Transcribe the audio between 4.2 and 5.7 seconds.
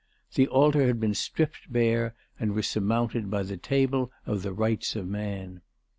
of the Rights of Man.